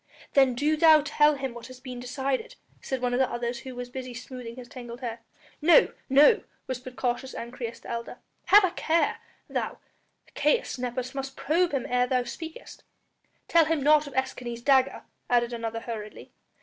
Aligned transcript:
"Then 0.33 0.55
do 0.55 0.77
thou 0.77 1.03
tell 1.05 1.35
him 1.35 1.53
what 1.53 1.67
has 1.67 1.79
been 1.79 1.99
decided," 1.99 2.55
said 2.81 3.03
one 3.03 3.13
of 3.13 3.19
the 3.19 3.29
others 3.31 3.59
who 3.59 3.75
was 3.75 3.91
busy 3.91 4.15
smoothing 4.15 4.55
his 4.55 4.67
tangled 4.67 5.01
hair. 5.01 5.19
"No, 5.61 5.91
no!" 6.09 6.41
whispered 6.65 6.95
cautious 6.95 7.35
Ancyrus, 7.35 7.81
the 7.81 7.91
elder, 7.91 8.17
"have 8.45 8.63
a 8.63 8.71
care... 8.71 9.19
thou, 9.47 9.77
Caius 10.33 10.79
Nepos, 10.79 11.13
must 11.13 11.35
probe 11.37 11.71
him 11.71 11.85
ere 11.87 12.07
thou 12.07 12.23
speakest." 12.23 12.83
"Tell 13.47 13.65
him 13.65 13.83
naught 13.83 14.07
of 14.07 14.15
Escanes' 14.15 14.63
dagger," 14.63 15.03
added 15.29 15.53
another 15.53 15.81
hurriedly. 15.81 16.31